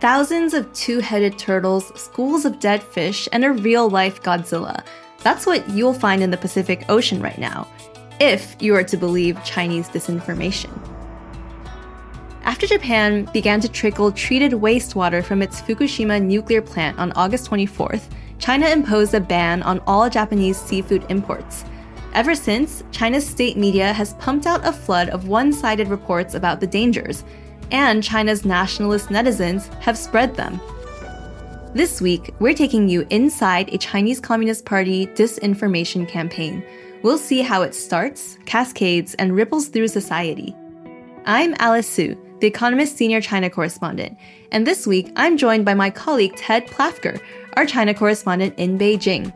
[0.00, 4.84] Thousands of two headed turtles, schools of dead fish, and a real life Godzilla.
[5.24, 7.66] That's what you'll find in the Pacific Ocean right now,
[8.20, 10.70] if you are to believe Chinese disinformation.
[12.44, 18.04] After Japan began to trickle treated wastewater from its Fukushima nuclear plant on August 24th,
[18.38, 21.64] China imposed a ban on all Japanese seafood imports.
[22.14, 26.60] Ever since, China's state media has pumped out a flood of one sided reports about
[26.60, 27.24] the dangers,
[27.70, 30.60] and China's nationalist netizens have spread them.
[31.74, 36.64] This week, we're taking you inside a Chinese Communist Party disinformation campaign.
[37.02, 40.56] We'll see how it starts, cascades, and ripples through society.
[41.26, 44.16] I'm Alice Su, the Economist senior China correspondent,
[44.50, 47.20] and this week I'm joined by my colleague Ted Plafker,
[47.56, 49.32] our China correspondent in Beijing.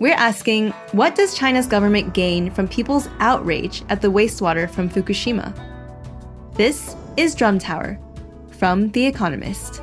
[0.00, 5.54] We're asking what does China's government gain from people's outrage at the wastewater from Fukushima?
[6.54, 7.98] This is Drum Tower
[8.58, 9.80] from The Economist.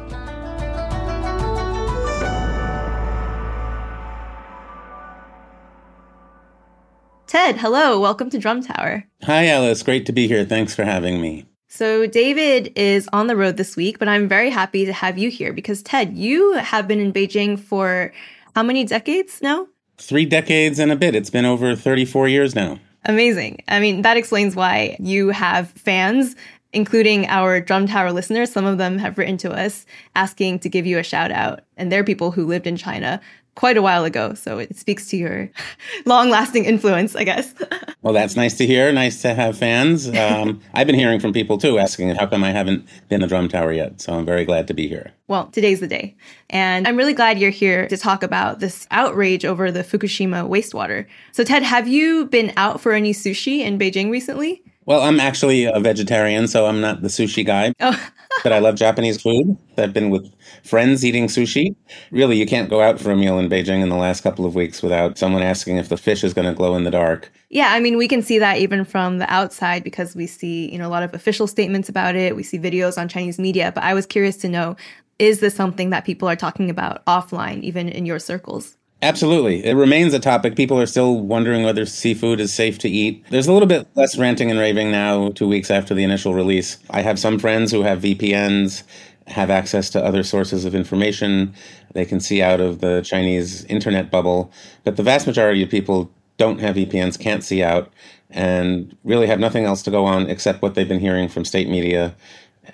[7.27, 9.05] Ted, hello, welcome to Drum Tower.
[9.23, 9.81] Hi, Alice.
[9.83, 10.43] Great to be here.
[10.43, 11.45] Thanks for having me.
[11.69, 15.29] So, David is on the road this week, but I'm very happy to have you
[15.29, 18.11] here because, Ted, you have been in Beijing for
[18.56, 19.67] how many decades now?
[19.97, 21.16] Three decades and a bit.
[21.16, 22.79] It's been over 34 years now.
[23.06, 23.63] Amazing.
[23.69, 26.35] I mean, that explains why you have fans
[26.73, 28.51] including our Drum Tower listeners.
[28.51, 31.61] Some of them have written to us asking to give you a shout out.
[31.77, 33.19] And they're people who lived in China
[33.55, 34.33] quite a while ago.
[34.33, 35.49] So it speaks to your
[36.05, 37.53] long lasting influence, I guess.
[38.01, 38.91] well, that's nice to hear.
[38.91, 40.07] Nice to have fans.
[40.09, 43.49] Um, I've been hearing from people too asking how come I haven't been a drum
[43.49, 44.01] tower yet.
[44.01, 45.11] So I'm very glad to be here.
[45.27, 46.15] Well, today's the day.
[46.49, 51.05] And I'm really glad you're here to talk about this outrage over the Fukushima wastewater.
[51.31, 54.63] So, Ted, have you been out for any sushi in Beijing recently?
[54.91, 57.72] Well, I'm actually a vegetarian, so I'm not the sushi guy.
[57.79, 57.97] Oh.
[58.44, 59.57] but I love Japanese food.
[59.78, 60.29] I've been with
[60.66, 61.78] friends eating sushi.
[62.12, 64.53] Really, you can't go out for a meal in Beijing in the last couple of
[64.53, 67.31] weeks without someone asking if the fish is going to glow in the dark.
[67.50, 70.78] Yeah, I mean, we can see that even from the outside because we see, you
[70.78, 72.35] know, a lot of official statements about it.
[72.35, 74.75] We see videos on Chinese media, but I was curious to know
[75.19, 78.75] is this something that people are talking about offline even in your circles?
[79.03, 79.66] Absolutely.
[79.66, 80.56] It remains a topic.
[80.56, 83.25] People are still wondering whether seafood is safe to eat.
[83.31, 86.78] There's a little bit less ranting and raving now, two weeks after the initial release.
[86.91, 88.84] I have some friends who have VPNs,
[89.25, 91.56] have access to other sources of information.
[91.94, 94.51] They can see out of the Chinese internet bubble.
[94.84, 97.91] But the vast majority of people don't have VPNs, can't see out,
[98.29, 101.68] and really have nothing else to go on except what they've been hearing from state
[101.68, 102.16] media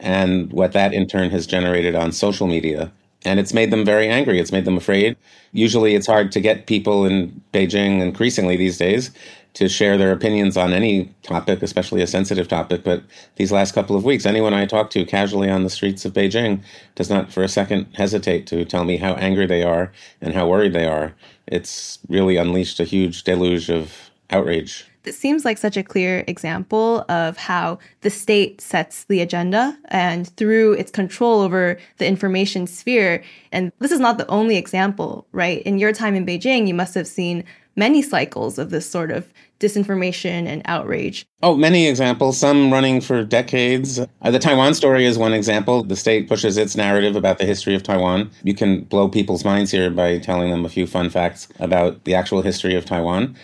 [0.02, 2.92] and what that in turn has generated on social media.
[3.28, 4.40] And it's made them very angry.
[4.40, 5.18] It's made them afraid.
[5.52, 9.12] Usually it's hard to get people in Beijing, increasingly these days,
[9.56, 12.84] to share their opinions on any topic, especially a sensitive topic.
[12.84, 13.04] But
[13.36, 16.62] these last couple of weeks, anyone I talk to casually on the streets of Beijing
[16.96, 20.48] does not for a second hesitate to tell me how angry they are and how
[20.48, 21.14] worried they are.
[21.48, 24.86] It's really unleashed a huge deluge of outrage.
[25.08, 30.28] It seems like such a clear example of how the state sets the agenda and
[30.36, 33.24] through its control over the information sphere.
[33.52, 35.62] And this is not the only example, right?
[35.64, 37.44] In your time in Beijing, you must have seen
[37.78, 41.26] many cycles of this sort of disinformation and outrage.
[41.42, 44.00] Oh, many examples, some running for decades.
[44.00, 45.84] Uh, the Taiwan story is one example.
[45.84, 48.32] The state pushes its narrative about the history of Taiwan.
[48.44, 52.14] You can blow people's minds here by telling them a few fun facts about the
[52.16, 53.36] actual history of Taiwan.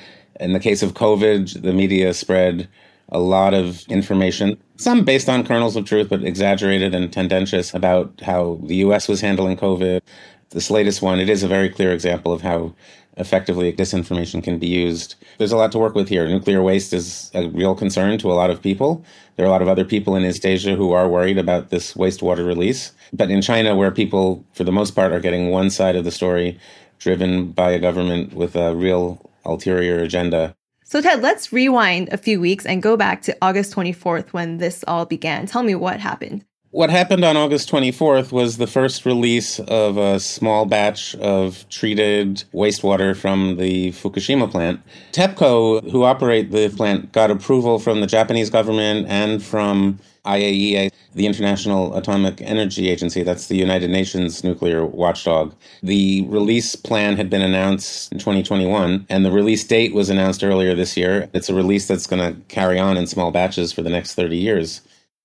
[0.44, 2.68] In the case of COVID, the media spread
[3.08, 8.20] a lot of information, some based on kernels of truth, but exaggerated and tendentious about
[8.22, 10.02] how the US was handling COVID.
[10.50, 12.76] This latest one, it is a very clear example of how
[13.16, 15.16] effectively disinformation can be used.
[15.38, 16.28] There's a lot to work with here.
[16.28, 19.02] Nuclear waste is a real concern to a lot of people.
[19.38, 21.94] There are a lot of other people in East Asia who are worried about this
[21.94, 22.92] wastewater release.
[23.14, 26.12] But in China, where people, for the most part, are getting one side of the
[26.12, 26.60] story
[27.00, 30.56] driven by a government with a real ulterior agenda.
[30.84, 34.84] So, Ted, let's rewind a few weeks and go back to August 24th when this
[34.88, 35.48] all began.
[35.48, 36.46] Tell me what happened.
[36.74, 42.46] What happened on August 24th was the first release of a small batch of treated
[42.52, 44.82] wastewater from the Fukushima plant.
[45.12, 51.26] TEPCO, who operate the plant, got approval from the Japanese government and from IAEA, the
[51.26, 55.54] International Atomic Energy Agency, that's the United Nations nuclear watchdog.
[55.82, 60.74] The release plan had been announced in 2021, and the release date was announced earlier
[60.76, 61.30] this year.
[61.34, 64.38] It's a release that's going to carry on in small batches for the next 30
[64.38, 64.82] years.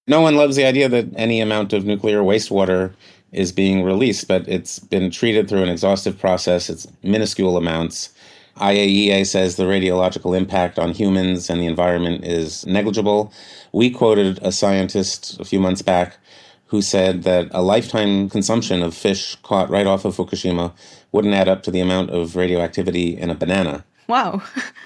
[0.08, 2.94] No one loves the idea that any amount of nuclear wastewater
[3.30, 6.70] is being released, but it's been treated through an exhaustive process.
[6.70, 8.10] It's minuscule amounts.
[8.58, 13.32] IAEA says the radiological impact on humans and the environment is negligible.
[13.72, 16.19] We quoted a scientist a few months back
[16.66, 20.72] who said that a lifetime consumption of fish caught right off of Fukushima
[21.12, 23.84] wouldn't add up to the amount of radioactivity in a banana.
[24.06, 24.43] Wow.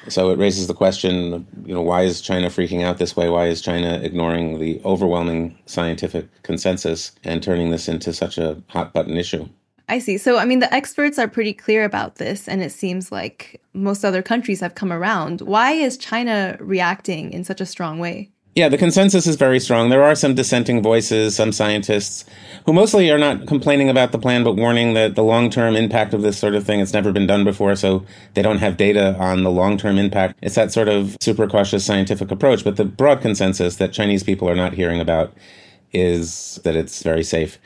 [0.08, 3.28] so it raises the question, you know, why is China freaking out this way?
[3.28, 8.92] Why is China ignoring the overwhelming scientific consensus and turning this into such a hot
[8.92, 9.48] button issue?
[9.88, 10.18] I see.
[10.18, 14.04] So, I mean, the experts are pretty clear about this, and it seems like most
[14.04, 15.40] other countries have come around.
[15.40, 18.30] Why is China reacting in such a strong way?
[18.54, 19.88] Yeah, the consensus is very strong.
[19.88, 22.26] There are some dissenting voices, some scientists
[22.66, 26.12] who mostly are not complaining about the plan, but warning that the long term impact
[26.12, 29.16] of this sort of thing, it's never been done before, so they don't have data
[29.18, 30.38] on the long term impact.
[30.42, 32.62] It's that sort of super cautious scientific approach.
[32.62, 35.32] But the broad consensus that Chinese people are not hearing about
[35.94, 37.58] is that it's very safe.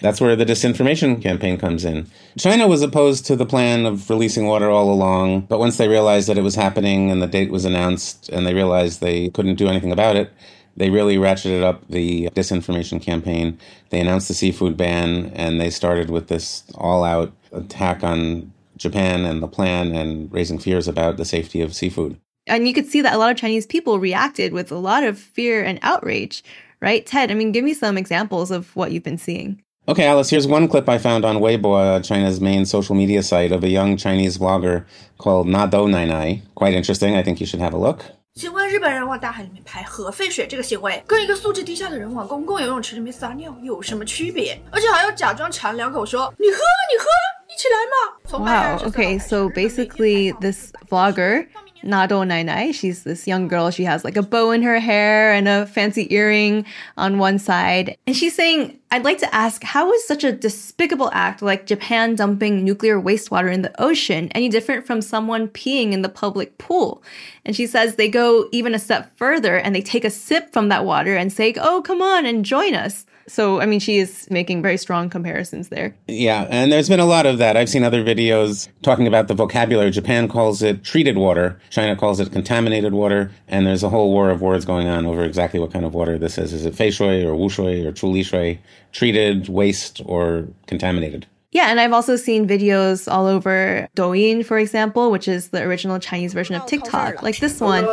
[0.00, 2.06] That's where the disinformation campaign comes in.
[2.38, 6.28] China was opposed to the plan of releasing water all along, but once they realized
[6.28, 9.68] that it was happening and the date was announced and they realized they couldn't do
[9.68, 10.30] anything about it,
[10.76, 13.58] they really ratcheted up the disinformation campaign.
[13.88, 19.24] They announced the seafood ban and they started with this all out attack on Japan
[19.24, 22.20] and the plan and raising fears about the safety of seafood.
[22.46, 25.18] And you could see that a lot of Chinese people reacted with a lot of
[25.18, 26.44] fear and outrage,
[26.80, 27.04] right?
[27.04, 29.62] Ted, I mean, give me some examples of what you've been seeing.
[29.87, 33.51] Okay, Alice, here's one clip I found on Weibo, uh, China's main social media site,
[33.51, 34.85] of a young Chinese vlogger
[35.17, 36.41] called Nado Nai Nai.
[36.55, 37.15] Quite interesting.
[37.15, 38.03] I think you should have a look.
[38.35, 44.57] 请问日本人往大海里面排核废水这个行为，跟一个素质低下的人往公共游泳池里面撒尿有什么区别？
[44.71, 47.05] 而且还要假装馋两口说：“你喝，你喝，
[47.49, 47.97] 一起来嘛！”
[48.31, 48.89] Wow.
[48.89, 51.47] Okay, so basically, this vlogger
[51.82, 52.72] Nado Nai Nai.
[52.72, 53.70] She's this young girl.
[53.70, 56.64] She has like a bow in her hair and a fancy earring
[56.96, 57.96] on one side.
[58.06, 62.14] And she's saying, I'd like to ask, how is such a despicable act like Japan
[62.14, 67.02] dumping nuclear wastewater in the ocean any different from someone peeing in the public pool?
[67.44, 70.68] And she says they go even a step further and they take a sip from
[70.68, 73.06] that water and say, oh, come on and join us.
[73.28, 75.96] So, I mean, she is making very strong comparisons there.
[76.06, 77.56] Yeah, and there's been a lot of that.
[77.56, 79.90] I've seen other videos talking about the vocabulary.
[79.90, 84.30] Japan calls it treated water, China calls it contaminated water, and there's a whole war
[84.30, 86.52] of words going on over exactly what kind of water this is.
[86.52, 88.58] Is it feishui or wushui or chulishui,
[88.92, 91.26] treated, waste, or contaminated?
[91.52, 95.98] Yeah, and I've also seen videos all over Douyin, for example, which is the original
[95.98, 97.84] Chinese version of oh, TikTok, like this one.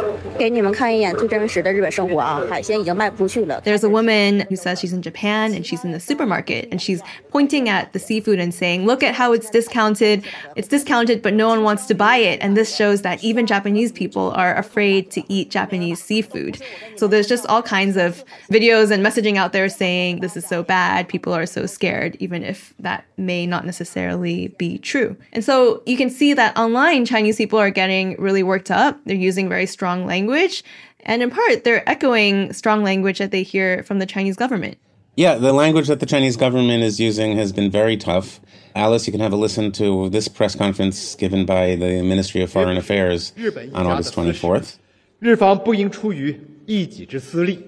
[3.64, 7.02] There's a woman who says she's in Japan and she's in the supermarket and she's
[7.30, 10.26] pointing at the seafood and saying, Look at how it's discounted.
[10.56, 12.40] It's discounted, but no one wants to buy it.
[12.42, 16.62] And this shows that even Japanese people are afraid to eat Japanese seafood.
[16.96, 20.64] So there's just all kinds of videos and messaging out there saying this is so
[20.64, 21.08] bad.
[21.08, 25.17] People are so scared, even if that may not necessarily be true.
[25.33, 28.99] And so you can see that online, Chinese people are getting really worked up.
[29.05, 30.65] They're using very strong language.
[31.05, 34.79] And in part, they're echoing strong language that they hear from the Chinese government.
[35.17, 38.41] Yeah, the language that the Chinese government is using has been very tough.
[38.77, 42.53] Alice, you can have a listen to this press conference given by the Ministry of
[42.53, 43.33] Foreign Affairs
[43.75, 44.77] on August 24th.
[45.19, 47.59] 日方不应出于一己之私利，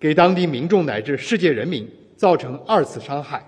[0.00, 3.44] 给当地民众乃至世界人民造成二次伤害。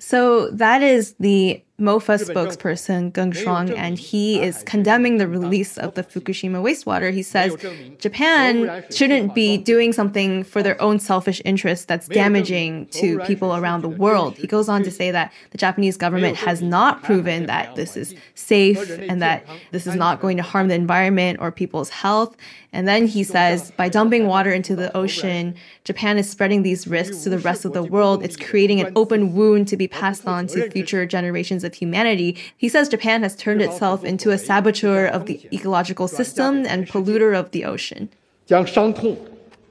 [0.00, 5.94] So that is the MOFA spokesperson Geng Shuang, and he is condemning the release of
[5.94, 7.12] the Fukushima wastewater.
[7.12, 7.56] He says
[8.00, 13.82] Japan shouldn't be doing something for their own selfish interests that's damaging to people around
[13.82, 14.34] the world.
[14.34, 18.12] He goes on to say that the Japanese government has not proven that this is
[18.34, 22.36] safe and that this is not going to harm the environment or people's health.
[22.72, 25.54] And then he says by dumping water into the ocean,
[25.84, 28.22] Japan is spreading these risks to the rest of the world.
[28.22, 32.35] It's creating an open wound to be passed on to future generations of humanity.
[32.57, 37.35] He says Japan has turned itself into a saboteur of the ecological system and polluter
[37.35, 38.09] of the ocean.
[38.45, 39.17] 将伤痛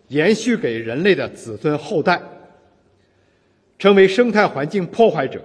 [0.09, 2.21] 延续给人类的子孙后代，
[3.79, 5.43] 成为生态环境破坏者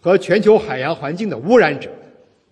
[0.00, 1.90] 和全球海洋环境的污染者。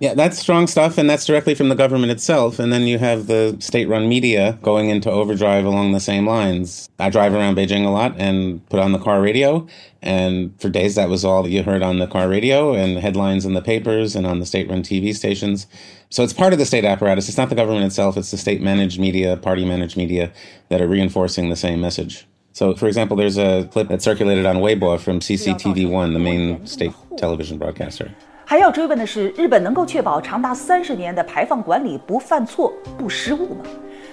[0.04, 2.60] Yeah, that's strong stuff, and that's directly from the government itself.
[2.60, 6.90] And then you have the state run media going into overdrive along the same lines.
[7.00, 9.66] I drive around Beijing a lot and put on the car radio,
[10.02, 13.46] and for days that was all that you heard on the car radio and headlines
[13.46, 15.68] in the papers and on the state run TV stations.
[16.10, 17.30] So it's part of the state apparatus.
[17.30, 20.34] It's not the government itself, it's the state managed media, party managed media
[20.68, 22.28] that are reinforcing the same message.
[22.52, 26.92] So, for example, there's a clip that circulated on Weibo from CCTV1, the main state
[27.16, 28.14] television broadcaster.
[28.46, 33.64] 还要追问的是，日本能够确保长达三十年的排放管理不犯错、不失误吗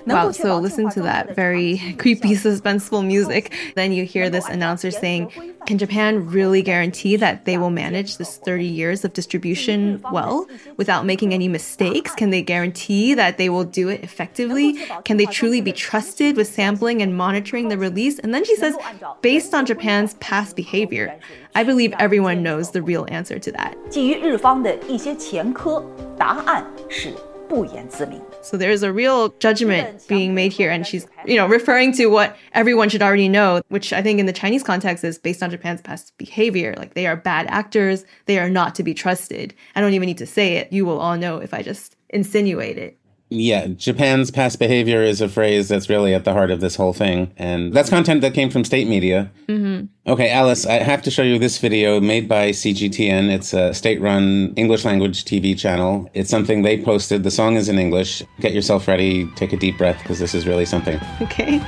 [0.06, 3.50] ？Wow, so listen to that very creepy, suspenseful music.
[3.74, 5.28] Then you hear this announcer saying,
[5.65, 11.05] Can Japan really guarantee that they will manage this 30 years of distribution well without
[11.05, 12.13] making any mistakes?
[12.13, 14.77] Can they guarantee that they will do it effectively?
[15.03, 18.19] Can they truly be trusted with sampling and monitoring the release?
[18.19, 18.75] And then she says,
[19.21, 21.19] Based on Japan's past behavior,
[21.55, 23.75] I believe everyone knows the real answer to that.
[23.89, 25.83] 基于日方的一些前科，
[26.17, 27.13] 答案是
[27.47, 28.21] 不言自明。
[28.42, 32.36] So there's a real judgment being made here, and she's, you know, referring to what
[32.52, 35.82] everyone should already know, which I think in the Chinese context is based on Japan's
[35.82, 36.74] past behavior.
[36.76, 39.54] Like they are bad actors, they are not to be trusted.
[39.74, 40.72] I don't even need to say it.
[40.72, 42.98] You will all know if I just insinuate it.
[43.32, 46.92] Yeah, Japan's past behavior is a phrase that's really at the heart of this whole
[46.92, 47.32] thing.
[47.36, 49.30] And that's content that came from state media.
[49.46, 49.86] Mm-hmm.
[50.10, 53.30] Okay, Alice, I have to show you this video made by CGTN.
[53.30, 56.10] It's a state run English language TV channel.
[56.12, 57.22] It's something they posted.
[57.22, 58.24] The song is in English.
[58.40, 60.98] Get yourself ready, take a deep breath, because this is really something.
[61.22, 61.58] Okay.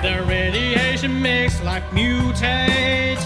[0.00, 3.20] The radiation makes life mutate.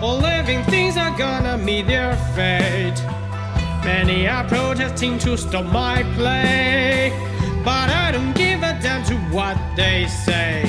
[0.00, 2.98] All living things are gonna meet their fate.
[3.84, 7.12] Many are protesting to stop my play.
[7.64, 10.62] But I don't give a damn to what they say.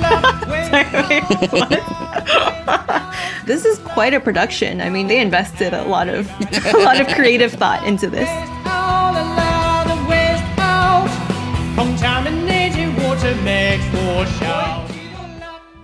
[3.50, 4.80] This is quite a production.
[4.80, 6.30] I mean, they invested a lot of
[6.74, 8.28] a lot of creative thought into this.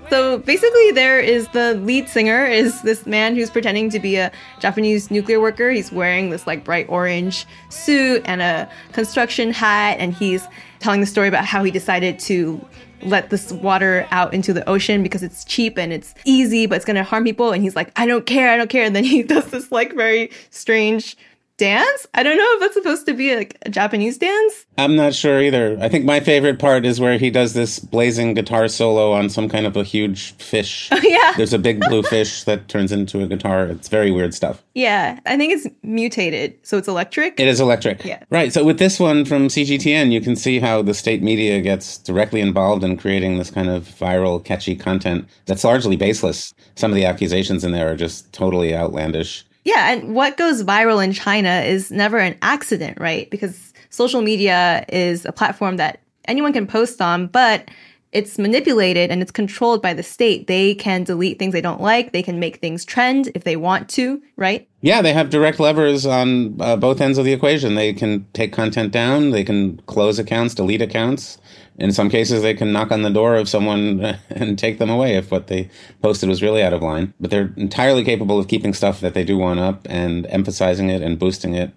[0.08, 4.30] So basically, there is the lead singer is this man who's pretending to be a
[4.60, 5.70] Japanese nuclear worker.
[5.70, 10.46] He's wearing this like bright orange suit and a construction hat, and he's
[10.78, 12.64] telling the story about how he decided to
[13.02, 16.84] let this water out into the ocean because it's cheap and it's easy, but it's
[16.84, 17.52] gonna harm people.
[17.52, 18.84] And he's like, I don't care, I don't care.
[18.84, 21.16] And then he does this like very strange
[21.56, 22.06] dance.
[22.14, 24.66] I don't know if that's supposed to be like a Japanese dance.
[24.78, 25.78] I'm not sure either.
[25.80, 29.48] I think my favorite part is where he does this blazing guitar solo on some
[29.48, 30.90] kind of a huge fish.
[30.96, 31.34] Oh, yeah.
[31.36, 33.66] There's a big blue fish that turns into a guitar.
[33.66, 34.62] It's very weird stuff.
[34.74, 37.38] Yeah, I think it's mutated, so it's electric.
[37.38, 38.02] It is electric.
[38.02, 38.22] Yeah.
[38.30, 38.50] Right.
[38.52, 42.40] So with this one from CGTN, you can see how the state media gets directly
[42.40, 46.54] involved in creating this kind of viral, catchy content that's largely baseless.
[46.76, 49.44] Some of the accusations in there are just totally outlandish.
[49.66, 53.28] Yeah, and what goes viral in China is never an accident, right?
[53.30, 57.68] Because social media is a platform that anyone can post on, but
[58.16, 60.46] it's manipulated and it's controlled by the state.
[60.46, 63.90] They can delete things they don't like, they can make things trend if they want
[63.90, 64.66] to, right?
[64.80, 67.74] Yeah, they have direct levers on uh, both ends of the equation.
[67.74, 71.36] They can take content down, they can close accounts, delete accounts.
[71.78, 75.16] In some cases, they can knock on the door of someone and take them away
[75.16, 75.68] if what they
[76.00, 77.12] posted was really out of line.
[77.20, 81.02] But they're entirely capable of keeping stuff that they do want up and emphasizing it
[81.02, 81.72] and boosting it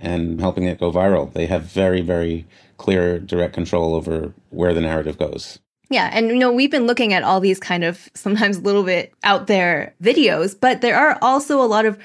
[0.00, 1.32] and helping it go viral.
[1.32, 2.48] They have very, very
[2.78, 5.60] clear direct control over where the narrative goes.
[5.90, 8.84] Yeah, and you know, we've been looking at all these kind of sometimes a little
[8.84, 11.98] bit out there videos, but there are also a lot of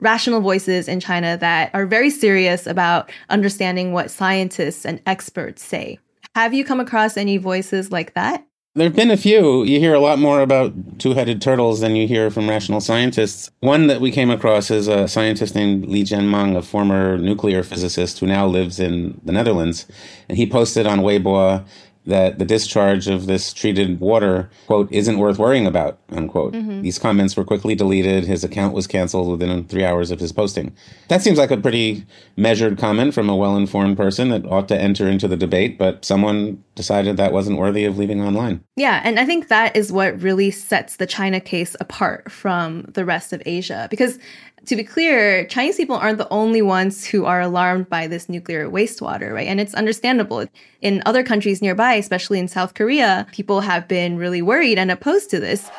[0.00, 5.98] rational voices in China that are very serious about understanding what scientists and experts say.
[6.34, 8.46] Have you come across any voices like that?
[8.76, 9.64] There have been a few.
[9.64, 13.50] You hear a lot more about two headed turtles than you hear from rational scientists.
[13.60, 18.18] One that we came across is a scientist named Li Jianmeng, a former nuclear physicist
[18.18, 19.86] who now lives in the Netherlands.
[20.28, 21.64] And he posted on Weibo
[22.06, 26.52] that the discharge of this treated water, quote, isn't worth worrying about, unquote.
[26.54, 26.82] Mm-hmm.
[26.82, 28.24] These comments were quickly deleted.
[28.24, 30.74] His account was canceled within three hours of his posting.
[31.08, 34.80] That seems like a pretty measured comment from a well informed person that ought to
[34.80, 38.62] enter into the debate, but someone decided that wasn't worthy of leaving online.
[38.76, 43.04] Yeah, and I think that is what really sets the China case apart from the
[43.04, 43.88] rest of Asia.
[43.90, 44.18] Because
[44.66, 48.68] to be clear, Chinese people aren't the only ones who are alarmed by this nuclear
[48.68, 49.46] wastewater, right?
[49.46, 50.44] And it's understandable.
[50.82, 55.30] In other countries nearby, especially in South Korea, people have been really worried and opposed
[55.30, 55.70] to this.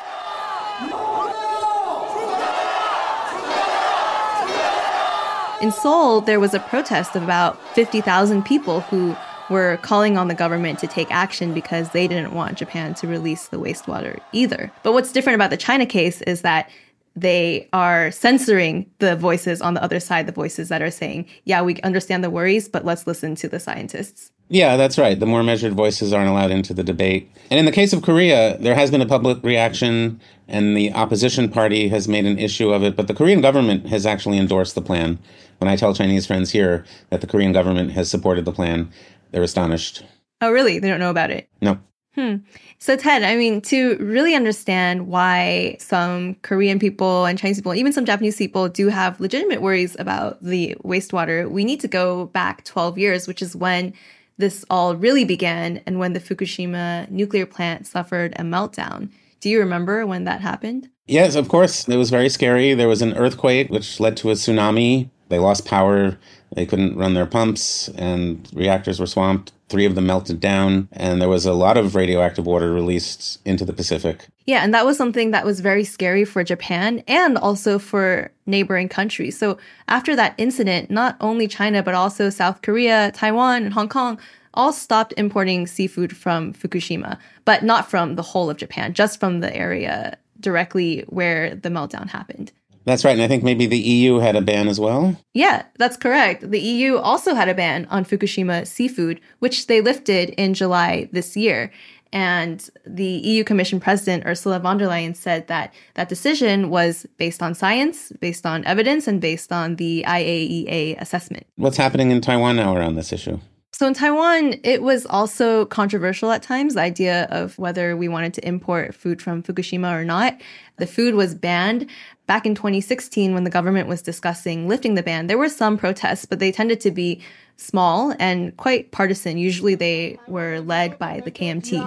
[5.60, 9.16] In Seoul, there was a protest of about 50,000 people who
[9.50, 13.48] were calling on the government to take action because they didn't want Japan to release
[13.48, 14.70] the wastewater either.
[14.82, 16.70] But what's different about the China case is that
[17.20, 21.62] they are censoring the voices on the other side, the voices that are saying, yeah,
[21.62, 24.30] we understand the worries, but let's listen to the scientists.
[24.50, 25.18] Yeah, that's right.
[25.18, 27.30] The more measured voices aren't allowed into the debate.
[27.50, 31.50] And in the case of Korea, there has been a public reaction, and the opposition
[31.50, 34.80] party has made an issue of it, but the Korean government has actually endorsed the
[34.82, 35.18] plan.
[35.58, 38.90] When I tell Chinese friends here that the Korean government has supported the plan,
[39.32, 40.04] they're astonished.
[40.40, 40.78] Oh, really?
[40.78, 41.48] They don't know about it?
[41.60, 41.78] No.
[42.14, 42.36] Hmm.
[42.80, 47.92] So, Ted, I mean, to really understand why some Korean people and Chinese people, even
[47.92, 52.64] some Japanese people, do have legitimate worries about the wastewater, we need to go back
[52.64, 53.92] 12 years, which is when
[54.36, 59.10] this all really began and when the Fukushima nuclear plant suffered a meltdown.
[59.40, 60.88] Do you remember when that happened?
[61.08, 61.88] Yes, of course.
[61.88, 62.74] It was very scary.
[62.74, 65.10] There was an earthquake which led to a tsunami.
[65.28, 66.16] They lost power.
[66.54, 69.52] They couldn't run their pumps, and reactors were swamped.
[69.68, 73.66] Three of them melted down, and there was a lot of radioactive water released into
[73.66, 74.26] the Pacific.
[74.46, 78.88] Yeah, and that was something that was very scary for Japan and also for neighboring
[78.88, 79.38] countries.
[79.38, 84.18] So after that incident, not only China, but also South Korea, Taiwan, and Hong Kong
[84.54, 89.40] all stopped importing seafood from Fukushima, but not from the whole of Japan, just from
[89.40, 92.52] the area directly where the meltdown happened.
[92.88, 93.12] That's right.
[93.12, 95.14] And I think maybe the EU had a ban as well.
[95.34, 96.50] Yeah, that's correct.
[96.50, 101.36] The EU also had a ban on Fukushima seafood, which they lifted in July this
[101.36, 101.70] year.
[102.14, 107.42] And the EU Commission President Ursula von der Leyen said that that decision was based
[107.42, 111.46] on science, based on evidence, and based on the IAEA assessment.
[111.56, 113.38] What's happening in Taiwan now around this issue?
[113.72, 118.34] So in Taiwan, it was also controversial at times, the idea of whether we wanted
[118.34, 120.40] to import food from Fukushima or not.
[120.78, 121.88] The food was banned.
[122.26, 126.24] Back in 2016, when the government was discussing lifting the ban, there were some protests,
[126.24, 127.20] but they tended to be
[127.56, 129.36] small and quite partisan.
[129.36, 131.86] Usually they were led by the KMT.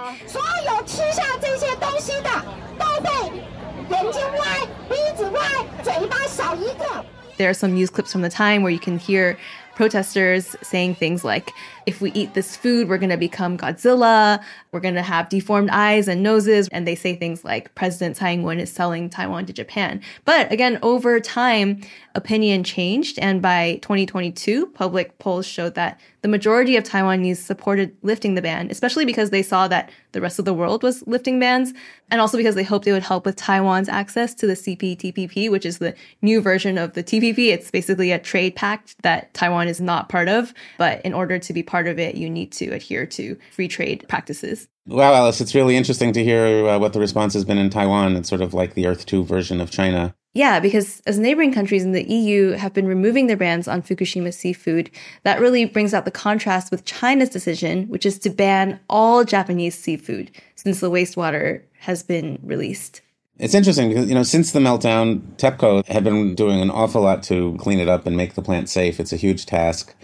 [7.37, 9.35] There are some news clips from the time where you can hear
[9.75, 11.51] protesters saying things like,
[11.91, 15.69] if we eat this food, we're going to become Godzilla, we're going to have deformed
[15.71, 16.69] eyes and noses.
[16.71, 20.01] And they say things like, President Tsai Ing wen is selling Taiwan to Japan.
[20.23, 21.81] But again, over time,
[22.15, 23.19] opinion changed.
[23.19, 28.69] And by 2022, public polls showed that the majority of Taiwanese supported lifting the ban,
[28.69, 31.73] especially because they saw that the rest of the world was lifting bans,
[32.11, 35.65] and also because they hoped it would help with Taiwan's access to the CPTPP, which
[35.65, 37.47] is the new version of the TPP.
[37.47, 41.53] It's basically a trade pact that Taiwan is not part of, but in order to
[41.53, 44.67] be part of it, you need to adhere to free trade practices.
[44.87, 48.15] Wow, Alice, it's really interesting to hear uh, what the response has been in Taiwan.
[48.15, 50.15] It's sort of like the Earth 2 version of China.
[50.33, 54.33] Yeah, because as neighboring countries in the EU have been removing their bans on Fukushima
[54.33, 54.89] seafood,
[55.23, 59.77] that really brings out the contrast with China's decision, which is to ban all Japanese
[59.77, 63.01] seafood since the wastewater has been released.
[63.39, 67.23] It's interesting because, you know, since the meltdown, TEPCO have been doing an awful lot
[67.23, 68.99] to clean it up and make the plant safe.
[68.99, 69.95] It's a huge task.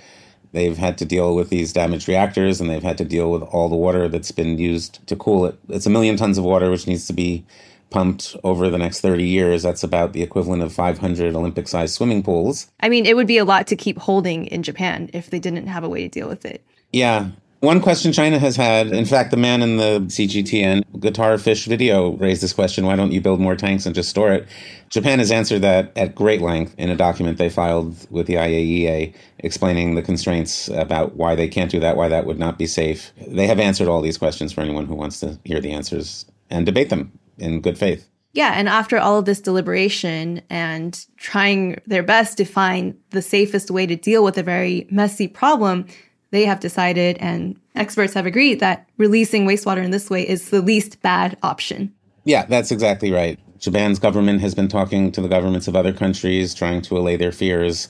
[0.52, 3.70] They've had to deal with these damaged reactors and they've had to deal with all
[3.70, 5.60] the water that's been used to cool it.
[5.70, 7.46] It's a million tons of water which needs to be
[7.90, 9.64] pumped over the next 30 years.
[9.64, 12.68] That's about the equivalent of 500 Olympic sized swimming pools.
[12.80, 15.68] I mean, it would be a lot to keep holding in Japan if they didn't
[15.68, 16.64] have a way to deal with it.
[16.92, 17.30] Yeah.
[17.60, 22.12] One question China has had, in fact, the man in the CGTN guitar fish video
[22.18, 24.48] raised this question why don't you build more tanks and just store it?
[24.90, 29.12] Japan has answered that at great length in a document they filed with the IAEA
[29.40, 33.12] explaining the constraints about why they can't do that, why that would not be safe.
[33.26, 36.64] They have answered all these questions for anyone who wants to hear the answers and
[36.64, 38.08] debate them in good faith.
[38.34, 43.72] Yeah, and after all of this deliberation and trying their best to find the safest
[43.72, 45.88] way to deal with a very messy problem,
[46.32, 50.62] they have decided and experts have agreed that releasing wastewater in this way is the
[50.62, 51.94] least bad option.
[52.24, 53.40] Yeah, that's exactly right.
[53.60, 57.32] Japan's government has been talking to the governments of other countries, trying to allay their
[57.32, 57.88] fears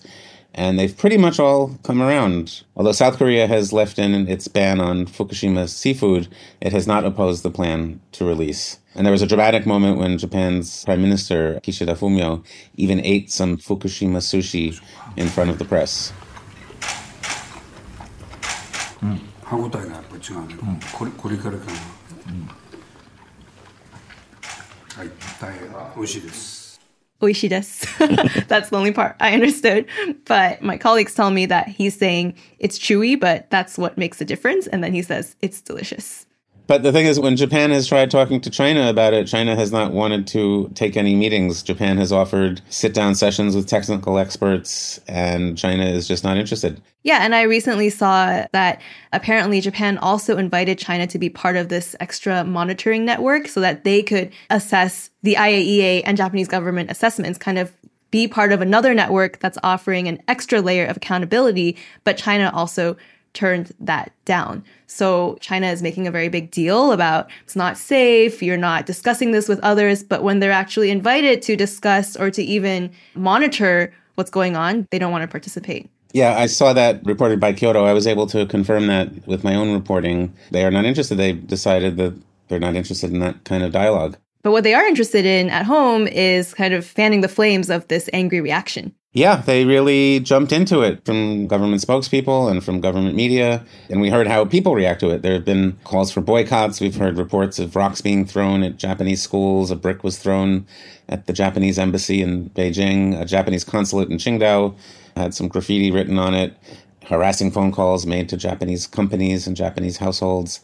[0.58, 2.64] and they've pretty much all come around.
[2.76, 6.28] Although South Korea has left in its ban on Fukushima seafood,
[6.60, 8.80] it has not opposed the plan to release.
[8.96, 12.44] And there was a dramatic moment when Japan's Prime Minister Kishida Fumio
[12.76, 14.82] even ate some Fukushima sushi
[15.16, 16.12] in front of the press.
[19.47, 21.73] 歯ごたえがやっぱり違うね、うん、これこれからかな、
[22.29, 22.49] うん、
[24.99, 25.61] はい大変
[25.97, 26.63] 美味しいです
[27.23, 29.87] oishi that's the only part I understood.
[30.25, 34.25] But my colleagues tell me that he's saying it's chewy, but that's what makes the
[34.25, 34.67] difference.
[34.67, 36.26] And then he says it's delicious.
[36.68, 39.72] But the thing is, when Japan has tried talking to China about it, China has
[39.72, 41.64] not wanted to take any meetings.
[41.64, 46.82] Japan has offered sit down sessions with technical experts, and China is just not interested.
[47.04, 48.82] Yeah, and I recently saw that
[49.14, 53.86] apparently Japan also invited China to be part of this extra monitoring network so that
[53.86, 57.72] they could assess the IAEA and Japanese government assessments, kind of
[58.12, 62.98] be part of another network that's offering an extra layer of accountability, but China also
[63.38, 64.64] turned that down.
[64.88, 69.32] So China is making a very big deal about it's not safe, you're not discussing
[69.32, 74.32] this with others, but when they're actually invited to discuss or to even monitor what's
[74.32, 75.88] going on, they don't want to participate.
[76.14, 77.86] Yeah, I saw that reported by Kyodo.
[77.86, 80.34] I was able to confirm that with my own reporting.
[80.50, 81.16] They are not interested.
[81.16, 84.18] They've decided that they're not interested in that kind of dialogue.
[84.42, 87.88] But what they are interested in at home is kind of fanning the flames of
[87.90, 88.96] this angry reaction.
[89.18, 93.66] Yeah, they really jumped into it from government spokespeople and from government media.
[93.90, 95.24] And we heard how people react to it.
[95.24, 96.80] There have been calls for boycotts.
[96.80, 99.72] We've heard reports of rocks being thrown at Japanese schools.
[99.72, 100.68] A brick was thrown
[101.10, 103.20] at the Japanese embassy in Beijing.
[103.20, 104.76] A Japanese consulate in Qingdao
[105.16, 106.56] had some graffiti written on it.
[107.08, 110.64] Harassing phone calls made to Japanese companies and Japanese households.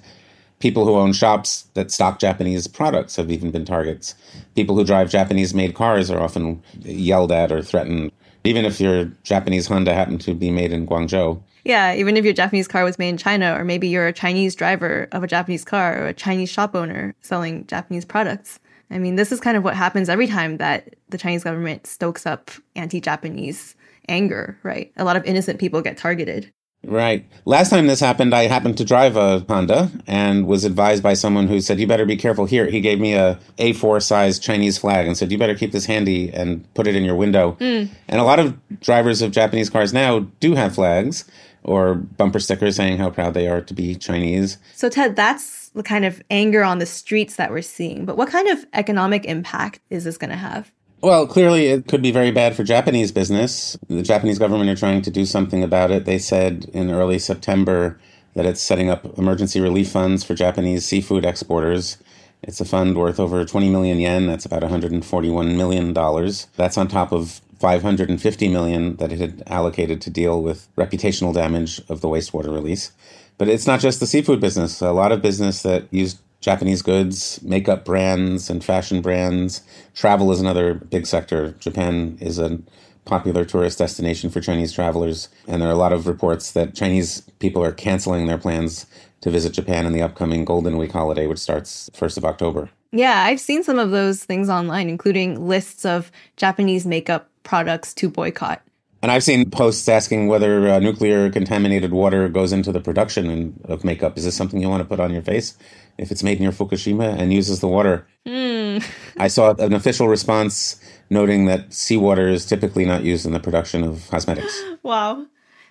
[0.60, 4.14] People who own shops that stock Japanese products have even been targets.
[4.54, 8.12] People who drive Japanese made cars are often yelled at or threatened
[8.44, 11.42] even if your Japanese Honda happened to be made in Guangzhou.
[11.64, 14.54] Yeah, even if your Japanese car was made in China, or maybe you're a Chinese
[14.54, 18.60] driver of a Japanese car or a Chinese shop owner selling Japanese products.
[18.92, 22.26] I mean, this is kind of what happens every time that the Chinese government stokes
[22.26, 23.76] up anti Japanese
[24.10, 24.92] anger, right?
[24.98, 26.52] A lot of innocent people get targeted.
[26.86, 27.26] Right.
[27.46, 31.48] Last time this happened, I happened to drive a Honda and was advised by someone
[31.48, 35.08] who said, "You better be careful here." He gave me a A4 size Chinese flag
[35.08, 37.90] and said, "You better keep this handy and put it in your window." Mm.
[38.10, 41.24] And a lot of drivers of Japanese cars now do have flags
[41.64, 44.58] or bumper stickers saying how proud they are to be Chinese.
[44.76, 48.04] So Ted, that's the kind of anger on the streets that we're seeing.
[48.06, 50.72] But what kind of economic impact is this going to have?
[51.04, 53.78] Well, clearly it could be very bad for Japanese business.
[53.90, 56.06] The Japanese government are trying to do something about it.
[56.06, 58.00] They said in early September
[58.36, 61.98] that it's setting up emergency relief funds for Japanese seafood exporters.
[62.42, 64.28] It's a fund worth over 20 million yen.
[64.28, 66.48] That's about 141 million dollars.
[66.56, 71.82] That's on top of 550 million that it had allocated to deal with reputational damage
[71.90, 72.94] of the wastewater release.
[73.38, 74.80] But it's not just the seafood business.
[74.80, 79.62] A lot of business that used Japanese goods, makeup brands, and fashion brands.
[79.96, 81.52] Travel is another big sector.
[81.60, 82.60] Japan is a
[83.06, 87.22] popular tourist destination for Chinese travelers, and there are a lot of reports that Chinese
[87.40, 88.86] people are canceling their plans
[89.22, 92.70] to visit Japan in the upcoming Golden Week holiday, which starts 1st of October.
[92.92, 98.10] Yeah, I've seen some of those things online, including lists of Japanese makeup products to
[98.10, 98.62] boycott.
[99.02, 103.84] And I've seen posts asking whether uh, nuclear contaminated water goes into the production of
[103.84, 104.18] makeup.
[104.18, 105.58] Is this something you want to put on your face
[106.04, 108.06] if it's made near Fukushima and uses the water?
[108.28, 108.86] Mm.
[109.18, 113.84] I saw an official response noting that seawater is typically not used in the production
[113.84, 114.62] of cosmetics.
[114.84, 115.26] Wow.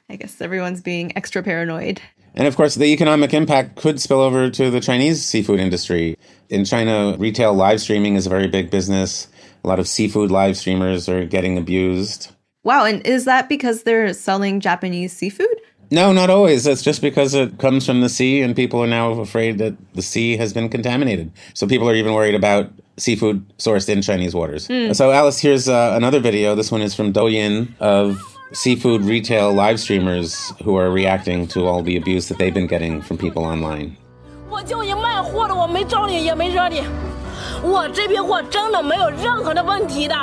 [0.09, 2.01] I guess everyone's being extra paranoid.
[2.35, 6.17] And of course, the economic impact could spill over to the Chinese seafood industry.
[6.49, 9.29] In China, retail live streaming is a very big business.
[9.65, 12.33] A lot of seafood live streamers are getting abused.
[12.65, 15.61] Wow, and is that because they're selling Japanese seafood?
[15.92, 16.68] No, not always.
[16.68, 20.02] It's just because it comes from the sea and people are now afraid that the
[20.02, 21.32] sea has been contaminated.
[21.54, 24.68] So people are even worried about seafood sourced in Chinese waters.
[24.68, 24.94] Mm.
[24.94, 26.56] So, Alice, here's uh, another video.
[26.56, 28.18] This one is from Douyin of
[28.52, 33.02] seafood retail live streamers who are reacting to all the abuse that they've been getting
[33.02, 33.96] from people online.
[34.50, 36.82] 我就你卖货的，我没招你，也没惹你。
[37.64, 40.16] 我这批货真的没有任何的问题的。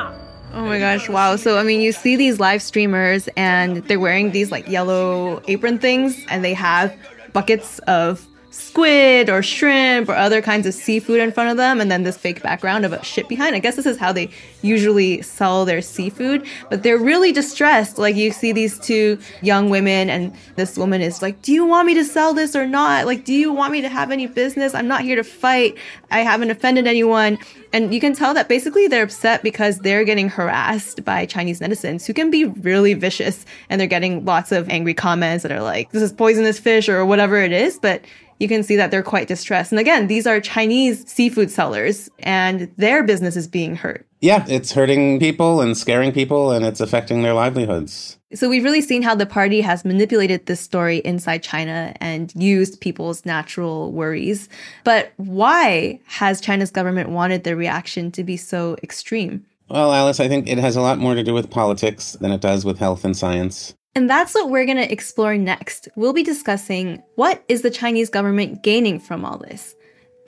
[0.60, 1.38] Oh my gosh, wow.
[1.38, 5.80] So, I mean, you see these live streamers and they're wearing these like yellow apron
[5.80, 6.94] things and they have
[7.32, 11.92] buckets of squid or shrimp or other kinds of seafood in front of them and
[11.92, 13.56] then this fake background of a ship behind.
[13.56, 14.30] I guess this is how they
[14.62, 17.98] usually sell their seafood, but they're really distressed.
[17.98, 21.86] Like you see these two young women and this woman is like, "Do you want
[21.88, 23.06] me to sell this or not?
[23.06, 24.74] Like do you want me to have any business?
[24.74, 25.78] I'm not here to fight.
[26.10, 27.38] I haven't offended anyone."
[27.72, 32.08] And you can tell that basically they're upset because they're getting harassed by Chinese netizens
[32.08, 35.92] who can be really vicious and they're getting lots of angry comments that are like,
[35.92, 38.02] "This is poisonous fish" or whatever it is, but
[38.40, 39.72] you can see that they're quite distressed.
[39.72, 44.06] And again, these are Chinese seafood sellers and their business is being hurt.
[44.22, 48.18] Yeah, it's hurting people and scaring people and it's affecting their livelihoods.
[48.34, 52.80] So we've really seen how the party has manipulated this story inside China and used
[52.80, 54.50] people's natural worries.
[54.84, 59.46] But why has China's government wanted the reaction to be so extreme?
[59.70, 62.42] Well, Alice, I think it has a lot more to do with politics than it
[62.42, 63.76] does with health and science.
[63.96, 65.90] And that's what we're going to explore next.
[65.96, 69.76] We'll be discussing what is the Chinese government gaining from all this?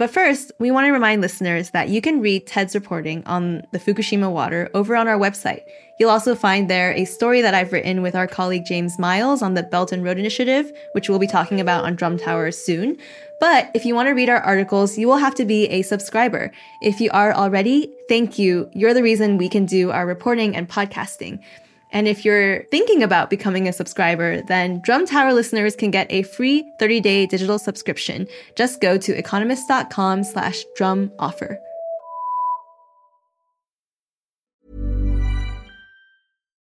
[0.01, 3.77] But first, we want to remind listeners that you can read Ted's reporting on the
[3.77, 5.61] Fukushima water over on our website.
[5.99, 9.53] You'll also find there a story that I've written with our colleague James Miles on
[9.53, 12.97] the Belt and Road Initiative, which we'll be talking about on Drum Towers soon.
[13.39, 16.51] But if you want to read our articles, you will have to be a subscriber.
[16.81, 18.71] If you are already, thank you.
[18.73, 21.43] You're the reason we can do our reporting and podcasting.
[21.91, 26.23] And if you're thinking about becoming a subscriber, then Drum Tower listeners can get a
[26.23, 28.27] free 30-day digital subscription.
[28.55, 31.59] Just go to economist.com slash drum offer.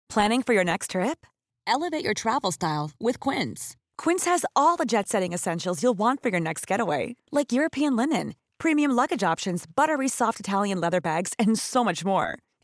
[0.09, 1.25] Planning for your next trip?
[1.67, 3.75] Elevate your travel style with Quince.
[3.97, 8.33] Quince has all the jet-setting essentials you'll want for your next getaway, like European linen,
[8.57, 12.39] premium luggage options, buttery soft Italian leather bags, and so much more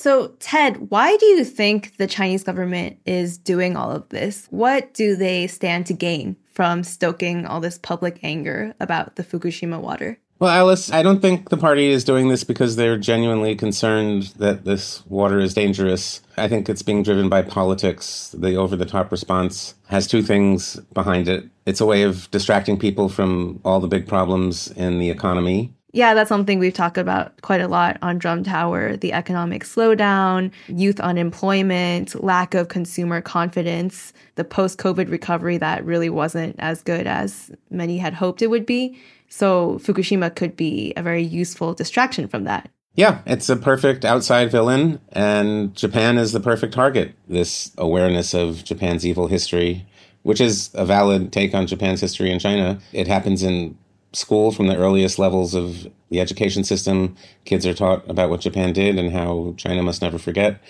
[0.00, 4.46] So, Ted, why do you think the Chinese government is doing all of this?
[4.48, 9.78] What do they stand to gain from stoking all this public anger about the Fukushima
[9.78, 10.18] water?
[10.38, 14.64] Well, Alice, I don't think the party is doing this because they're genuinely concerned that
[14.64, 16.22] this water is dangerous.
[16.38, 18.34] I think it's being driven by politics.
[18.38, 21.44] The over the top response has two things behind it.
[21.66, 26.14] It's a way of distracting people from all the big problems in the economy yeah,
[26.14, 31.00] that's something we've talked about quite a lot on Drum Tower the economic slowdown, youth
[31.00, 37.50] unemployment, lack of consumer confidence, the post COVID recovery that really wasn't as good as
[37.70, 38.98] many had hoped it would be.
[39.28, 42.68] So, Fukushima could be a very useful distraction from that.
[42.94, 47.14] Yeah, it's a perfect outside villain, and Japan is the perfect target.
[47.28, 49.86] This awareness of Japan's evil history,
[50.22, 52.80] which is a valid take on Japan's history in China.
[52.92, 53.78] It happens in
[54.12, 57.16] school from the earliest levels of the education system.
[57.44, 60.60] Kids are taught about what Japan did and how China must never forget.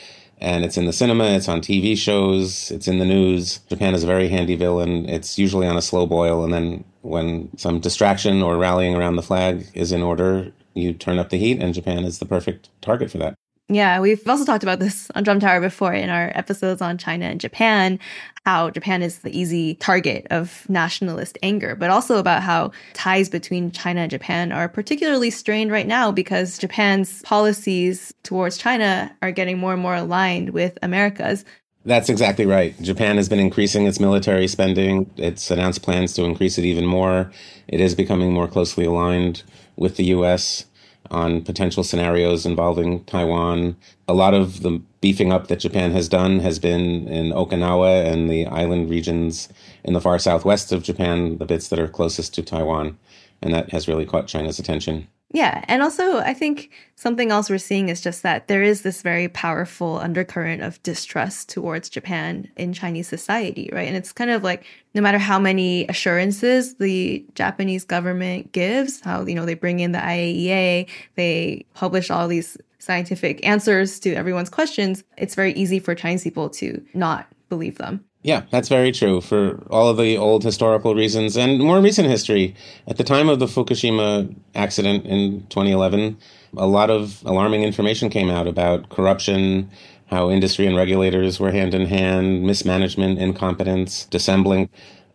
[0.42, 3.58] And it's in the cinema, it's on TV shows, it's in the news.
[3.68, 5.06] Japan is a very handy villain.
[5.08, 6.44] It's usually on a slow boil.
[6.44, 11.18] And then when some distraction or rallying around the flag is in order, you turn
[11.18, 13.34] up the heat, and Japan is the perfect target for that.
[13.72, 17.26] Yeah, we've also talked about this on Drum Tower before in our episodes on China
[17.26, 18.00] and Japan,
[18.44, 23.70] how Japan is the easy target of nationalist anger, but also about how ties between
[23.70, 29.56] China and Japan are particularly strained right now because Japan's policies towards China are getting
[29.56, 31.44] more and more aligned with America's.
[31.84, 32.74] That's exactly right.
[32.82, 35.08] Japan has been increasing its military spending.
[35.16, 37.30] It's announced plans to increase it even more.
[37.68, 39.44] It is becoming more closely aligned
[39.76, 40.66] with the US
[41.10, 43.76] on potential scenarios involving Taiwan.
[44.08, 48.30] A lot of the beefing up that Japan has done has been in Okinawa and
[48.30, 49.48] the island regions
[49.82, 52.98] in the far southwest of Japan, the bits that are closest to Taiwan.
[53.42, 55.08] And that has really caught China's attention.
[55.32, 55.64] Yeah.
[55.68, 59.28] And also, I think something else we're seeing is just that there is this very
[59.28, 63.86] powerful undercurrent of distrust towards Japan in Chinese society, right?
[63.86, 69.24] And it's kind of like no matter how many assurances the Japanese government gives, how,
[69.24, 74.50] you know, they bring in the IAEA, they publish all these scientific answers to everyone's
[74.50, 78.04] questions, it's very easy for Chinese people to not believe them.
[78.22, 82.54] Yeah, that's very true for all of the old historical reasons and more recent history.
[82.86, 86.18] At the time of the Fukushima accident in 2011,
[86.56, 89.70] a lot of alarming information came out about corruption,
[90.06, 94.68] how industry and regulators were hand in hand, mismanagement, incompetence, dissembling.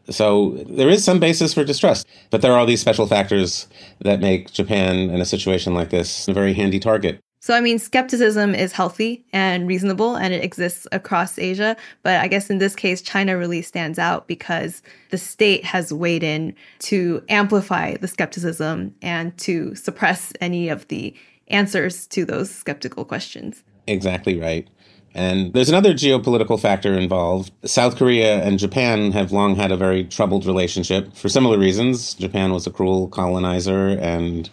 [0.10, 3.68] So there is some basis for distrust, but there are all these special factors
[4.00, 7.20] that make Japan in a situation like this a very handy target.
[7.46, 11.78] So, I mean, skepticism is healthy and reasonable and it exists across Asia.
[12.02, 14.82] But I guess in this case, China really stands out because
[15.12, 21.14] the state has weighed in to amplify the skepticism and to suppress any of the
[21.50, 23.64] answers to those skeptical questions.
[23.86, 24.68] Exactly right.
[25.14, 27.52] And there's another geopolitical factor involved.
[27.64, 32.16] South Korea and Japan have long had a very troubled relationship for similar reasons.
[32.16, 34.50] Japan was a cruel colonizer, and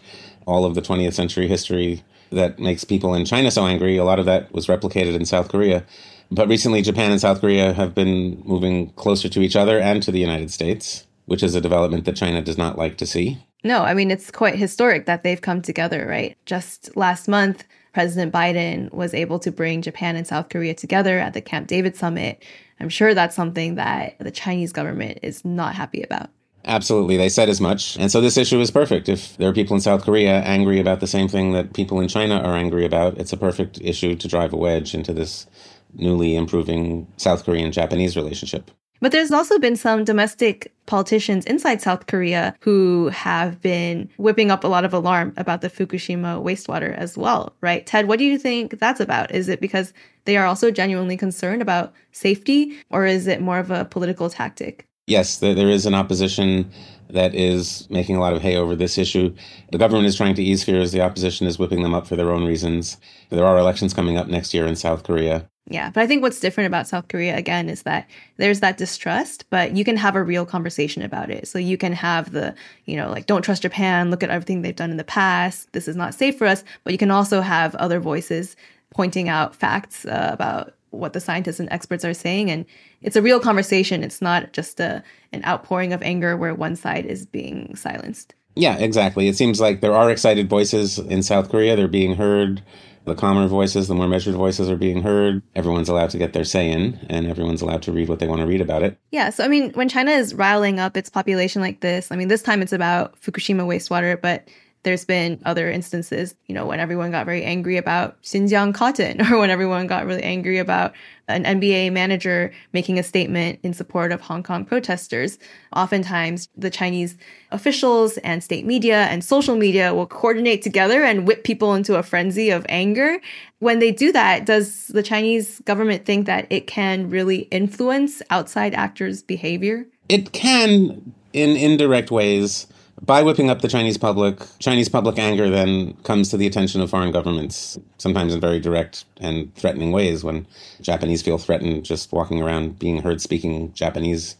[0.46, 3.96] all of the 20th century history that makes people in China so angry.
[3.96, 5.84] A lot of that was replicated in South Korea.
[6.30, 10.10] But recently, Japan and South Korea have been moving closer to each other and to
[10.10, 13.38] the United States, which is a development that China does not like to see.
[13.64, 16.36] No, I mean, it's quite historic that they've come together, right?
[16.46, 21.34] Just last month, President Biden was able to bring Japan and South Korea together at
[21.34, 22.42] the Camp David summit.
[22.80, 26.30] I'm sure that's something that the Chinese government is not happy about.
[26.64, 27.16] Absolutely.
[27.16, 27.96] They said as much.
[27.98, 29.09] And so this issue is perfect.
[29.09, 32.09] If there are people in South Korea angry about the same thing that people in
[32.09, 35.46] China are angry about, it's a perfect issue to drive a wedge into this
[35.94, 38.70] newly improving South Korean Japanese relationship.
[39.01, 44.62] But there's also been some domestic politicians inside South Korea who have been whipping up
[44.62, 47.85] a lot of alarm about the Fukushima wastewater as well, right?
[47.85, 49.35] Ted, what do you think that's about?
[49.35, 49.92] Is it because
[50.25, 54.87] they are also genuinely concerned about safety, or is it more of a political tactic?
[55.06, 56.70] Yes, there is an opposition
[57.10, 59.34] that is making a lot of hay over this issue.
[59.70, 60.92] The government is trying to ease fears.
[60.92, 62.96] The opposition is whipping them up for their own reasons.
[63.28, 65.48] There are elections coming up next year in South Korea.
[65.66, 69.44] Yeah, but I think what's different about South Korea again is that there's that distrust,
[69.50, 71.46] but you can have a real conversation about it.
[71.46, 74.74] So you can have the, you know, like don't trust Japan, look at everything they've
[74.74, 75.72] done in the past.
[75.72, 78.56] This is not safe for us, but you can also have other voices
[78.90, 82.64] pointing out facts uh, about what the scientists and experts are saying and
[83.00, 84.05] it's a real conversation.
[84.05, 85.02] It's not just a
[85.33, 88.35] an outpouring of anger where one side is being silenced.
[88.55, 89.28] Yeah, exactly.
[89.28, 91.74] It seems like there are excited voices in South Korea.
[91.74, 92.62] They're being heard.
[93.05, 95.42] The calmer voices, the more measured voices are being heard.
[95.57, 98.42] Everyone's allowed to get their say in, and everyone's allowed to read what they want
[98.42, 98.96] to read about it.
[99.11, 99.31] Yeah.
[99.31, 102.42] So, I mean, when China is riling up its population like this, I mean, this
[102.42, 104.46] time it's about Fukushima wastewater, but
[104.84, 109.38] there's been other instances, you know, when everyone got very angry about Xinjiang cotton or
[109.38, 110.92] when everyone got really angry about
[111.28, 115.38] an NBA manager making a statement in support of Hong Kong protesters.
[115.74, 117.16] Oftentimes, the Chinese
[117.52, 122.02] officials and state media and social media will coordinate together and whip people into a
[122.02, 123.18] frenzy of anger.
[123.60, 128.74] When they do that, does the Chinese government think that it can really influence outside
[128.74, 129.86] actors' behavior?
[130.08, 132.66] It can in indirect ways
[133.04, 136.90] by whipping up the Chinese public, Chinese public anger then comes to the attention of
[136.90, 140.46] foreign governments, sometimes in very direct and threatening ways when
[140.80, 144.36] Japanese feel threatened just walking around being heard speaking Japanese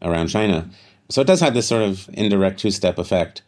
[0.00, 0.68] around China.
[1.10, 3.42] So it does have this sort of indirect two step effect.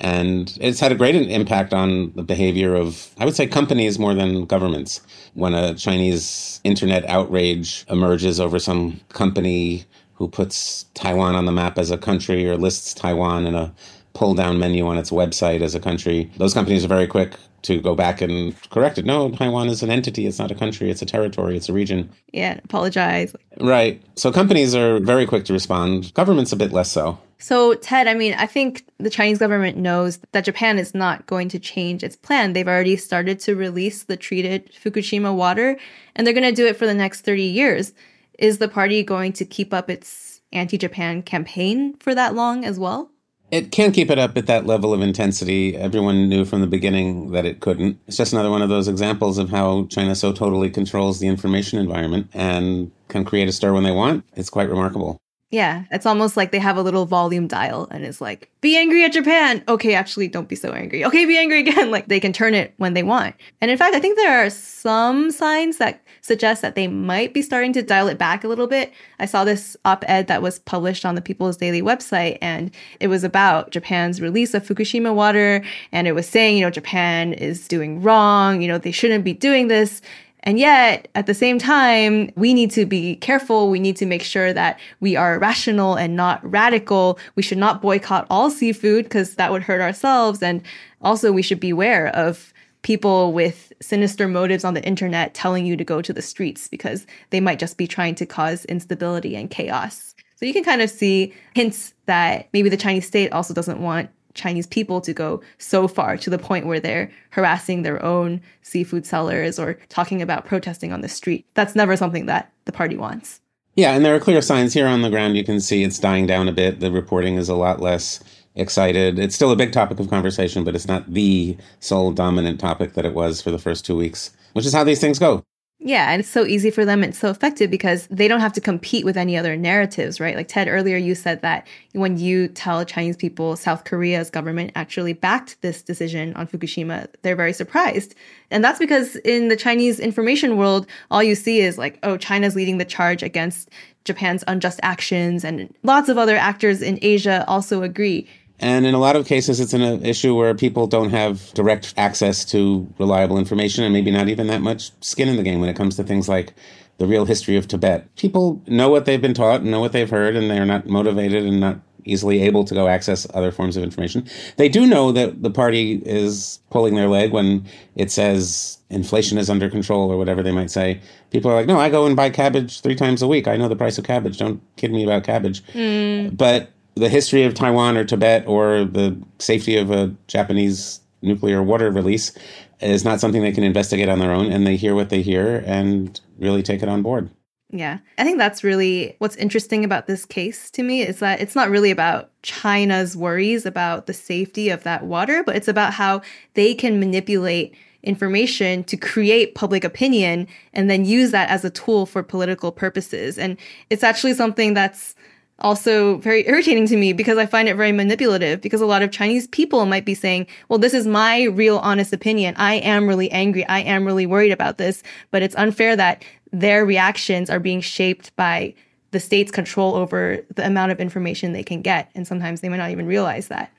[0.00, 4.14] And it's had a great impact on the behavior of, I would say, companies more
[4.14, 5.00] than governments.
[5.34, 11.78] When a Chinese internet outrage emerges over some company who puts Taiwan on the map
[11.78, 13.72] as a country or lists Taiwan in a
[14.14, 16.30] pull down menu on its website as a country.
[16.38, 19.04] Those companies are very quick to go back and correct it.
[19.04, 20.26] No, Taiwan is an entity.
[20.26, 20.90] It's not a country.
[20.90, 21.56] It's a territory.
[21.56, 22.10] It's a region.
[22.32, 23.34] Yeah, apologize.
[23.58, 24.02] Right.
[24.16, 26.12] So companies are very quick to respond.
[26.14, 27.18] Government's a bit less so.
[27.38, 31.48] So, Ted, I mean, I think the Chinese government knows that Japan is not going
[31.50, 32.52] to change its plan.
[32.52, 35.76] They've already started to release the treated Fukushima water,
[36.14, 37.92] and they're going to do it for the next 30 years.
[38.38, 42.78] Is the party going to keep up its anti Japan campaign for that long as
[42.78, 43.10] well?
[43.50, 45.76] It can't keep it up at that level of intensity.
[45.76, 48.00] Everyone knew from the beginning that it couldn't.
[48.06, 51.78] It's just another one of those examples of how China so totally controls the information
[51.78, 54.24] environment and can create a stir when they want.
[54.34, 55.18] It's quite remarkable.
[55.54, 59.04] Yeah, it's almost like they have a little volume dial and it's like, be angry
[59.04, 59.62] at Japan.
[59.68, 61.04] Okay, actually, don't be so angry.
[61.04, 61.90] Okay, be angry again.
[61.94, 63.36] Like they can turn it when they want.
[63.60, 67.40] And in fact, I think there are some signs that suggest that they might be
[67.40, 68.92] starting to dial it back a little bit.
[69.20, 73.06] I saw this op ed that was published on the People's Daily website, and it
[73.06, 75.62] was about Japan's release of Fukushima water.
[75.92, 79.34] And it was saying, you know, Japan is doing wrong, you know, they shouldn't be
[79.34, 80.02] doing this.
[80.44, 83.70] And yet, at the same time, we need to be careful.
[83.70, 87.18] We need to make sure that we are rational and not radical.
[87.34, 90.42] We should not boycott all seafood because that would hurt ourselves.
[90.42, 90.62] And
[91.00, 92.52] also, we should beware of
[92.82, 97.06] people with sinister motives on the internet telling you to go to the streets because
[97.30, 100.14] they might just be trying to cause instability and chaos.
[100.36, 104.10] So you can kind of see hints that maybe the Chinese state also doesn't want
[104.34, 109.06] Chinese people to go so far to the point where they're harassing their own seafood
[109.06, 111.46] sellers or talking about protesting on the street.
[111.54, 113.40] That's never something that the party wants.
[113.76, 115.36] Yeah, and there are clear signs here on the ground.
[115.36, 116.80] You can see it's dying down a bit.
[116.80, 118.22] The reporting is a lot less
[118.54, 119.18] excited.
[119.18, 123.04] It's still a big topic of conversation, but it's not the sole dominant topic that
[123.04, 125.42] it was for the first two weeks, which is how these things go.
[125.80, 127.04] Yeah, and it's so easy for them.
[127.04, 130.36] It's so effective because they don't have to compete with any other narratives, right?
[130.36, 135.12] Like Ted, earlier you said that when you tell Chinese people South Korea's government actually
[135.12, 138.14] backed this decision on Fukushima, they're very surprised.
[138.50, 142.56] And that's because in the Chinese information world, all you see is like, oh, China's
[142.56, 143.68] leading the charge against
[144.04, 148.28] Japan's unjust actions, and lots of other actors in Asia also agree.
[148.60, 152.44] And in a lot of cases, it's an issue where people don't have direct access
[152.46, 155.76] to reliable information and maybe not even that much skin in the game when it
[155.76, 156.54] comes to things like
[156.98, 158.14] the real history of Tibet.
[158.16, 161.44] People know what they've been taught and know what they've heard, and they're not motivated
[161.44, 164.26] and not easily able to go access other forms of information.
[164.56, 167.66] They do know that the party is pulling their leg when
[167.96, 171.00] it says inflation is under control or whatever they might say.
[171.30, 173.48] People are like, no, I go and buy cabbage three times a week.
[173.48, 174.38] I know the price of cabbage.
[174.38, 175.64] Don't kid me about cabbage.
[175.68, 176.36] Mm.
[176.36, 181.90] But the history of Taiwan or Tibet or the safety of a Japanese nuclear water
[181.90, 182.36] release
[182.80, 184.52] is not something they can investigate on their own.
[184.52, 187.30] And they hear what they hear and really take it on board.
[187.70, 187.98] Yeah.
[188.18, 191.70] I think that's really what's interesting about this case to me is that it's not
[191.70, 196.22] really about China's worries about the safety of that water, but it's about how
[196.54, 197.74] they can manipulate
[198.04, 203.38] information to create public opinion and then use that as a tool for political purposes.
[203.38, 203.56] And
[203.90, 205.16] it's actually something that's
[205.60, 209.10] also very irritating to me because I find it very manipulative because a lot of
[209.10, 212.54] Chinese people might be saying, well, this is my real honest opinion.
[212.56, 213.64] I am really angry.
[213.66, 218.34] I am really worried about this, but it's unfair that their reactions are being shaped
[218.36, 218.74] by
[219.12, 222.10] the state's control over the amount of information they can get.
[222.14, 223.70] And sometimes they might not even realize that.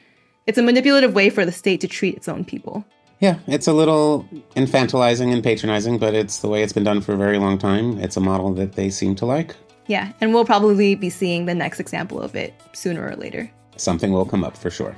[0.47, 2.85] It's a manipulative way for the state to treat its own people.
[3.19, 7.13] Yeah, it's a little infantilizing and patronizing, but it's the way it's been done for
[7.13, 7.97] a very long time.
[7.99, 9.55] It's a model that they seem to like.
[9.87, 13.49] Yeah, and we'll probably be seeing the next example of it sooner or later.
[13.77, 14.95] Something will come up for sure.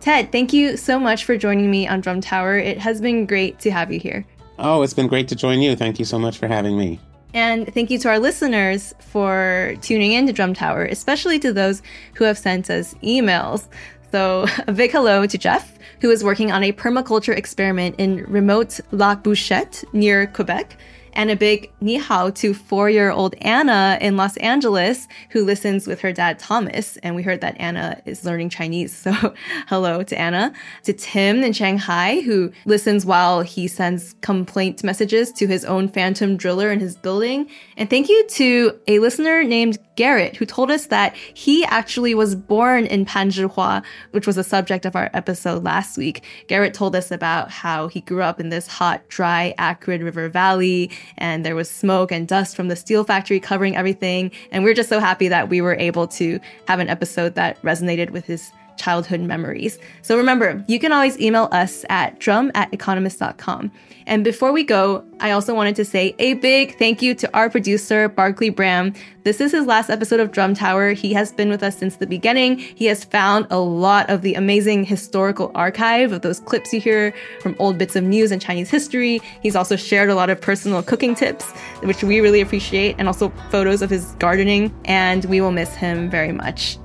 [0.00, 2.56] Ted, thank you so much for joining me on Drum Tower.
[2.56, 4.24] It has been great to have you here.
[4.58, 5.76] Oh, it's been great to join you.
[5.76, 7.00] Thank you so much for having me.
[7.34, 11.82] And thank you to our listeners for tuning in to Drum Tower, especially to those
[12.14, 13.68] who have sent us emails.
[14.10, 18.80] So, a big hello to Jeff, who is working on a permaculture experiment in remote
[18.92, 20.76] Lac Bouchette near Quebec
[21.12, 25.86] and a big ni hao to four year old Anna in Los Angeles who listens
[25.86, 26.96] with her dad Thomas.
[26.98, 28.94] And we heard that Anna is learning Chinese.
[28.94, 29.12] So
[29.68, 30.52] hello to Anna.
[30.84, 36.36] To Tim in Shanghai who listens while he sends complaint messages to his own phantom
[36.36, 37.48] driller in his building.
[37.76, 42.34] And thank you to a listener named Garrett who told us that he actually was
[42.34, 43.82] born in Panzhihua,
[44.12, 46.24] which was the subject of our episode last week.
[46.48, 50.90] Garrett told us about how he grew up in this hot, dry, acrid river valley
[51.18, 54.30] and there was smoke and dust from the steel factory covering everything.
[54.52, 57.60] And we are just so happy that we were able to have an episode that
[57.62, 59.78] resonated with his childhood memories.
[60.02, 63.70] So remember, you can always email us at drum at economist.com.
[64.06, 67.50] And before we go, I also wanted to say a big thank you to our
[67.50, 68.94] producer, Barclay Bram.
[69.22, 70.92] This is his last episode of Drum Tower.
[70.92, 72.58] He has been with us since the beginning.
[72.58, 77.14] He has found a lot of the amazing historical archive of those clips you hear
[77.40, 79.20] from old bits of news and Chinese history.
[79.42, 81.44] He's also shared a lot of personal cooking tips,
[81.82, 84.74] which we really appreciate, and also photos of his gardening.
[84.86, 86.78] And we will miss him very much.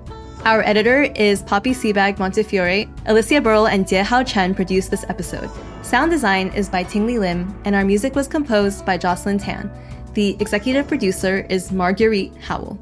[0.46, 2.86] Our editor is Poppy Sebag Montefiore.
[3.08, 5.50] Alicia Burrell and Jie Hao Chen produced this episode.
[5.82, 9.72] Sound design is by Tingli Lim, and our music was composed by Jocelyn Tan.
[10.14, 12.78] The executive producer is Marguerite Howell.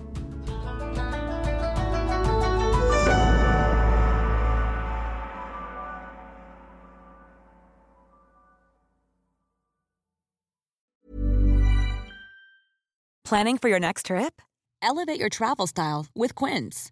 [13.24, 14.42] Planning for your next trip?
[14.82, 16.92] Elevate your travel style with Quince.